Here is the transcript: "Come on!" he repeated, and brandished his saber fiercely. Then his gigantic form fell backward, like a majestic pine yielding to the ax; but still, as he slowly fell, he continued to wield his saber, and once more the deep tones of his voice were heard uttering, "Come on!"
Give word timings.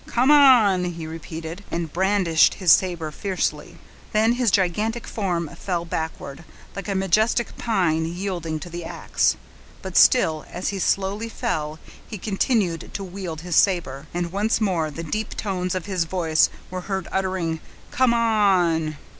"Come 0.07 0.31
on!" 0.31 0.83
he 0.85 1.05
repeated, 1.05 1.63
and 1.69 1.93
brandished 1.93 2.55
his 2.55 2.71
saber 2.71 3.11
fiercely. 3.11 3.77
Then 4.13 4.33
his 4.33 4.49
gigantic 4.49 5.05
form 5.05 5.47
fell 5.49 5.85
backward, 5.85 6.43
like 6.75 6.87
a 6.87 6.95
majestic 6.95 7.55
pine 7.59 8.05
yielding 8.05 8.59
to 8.61 8.69
the 8.71 8.83
ax; 8.83 9.37
but 9.83 9.95
still, 9.95 10.43
as 10.49 10.69
he 10.69 10.79
slowly 10.79 11.29
fell, 11.29 11.77
he 12.07 12.17
continued 12.17 12.89
to 12.95 13.03
wield 13.03 13.41
his 13.41 13.55
saber, 13.55 14.07
and 14.11 14.31
once 14.31 14.59
more 14.59 14.89
the 14.89 15.03
deep 15.03 15.37
tones 15.37 15.75
of 15.75 15.85
his 15.85 16.05
voice 16.05 16.49
were 16.71 16.81
heard 16.81 17.07
uttering, 17.11 17.59
"Come 17.91 18.11
on!" 18.11 18.97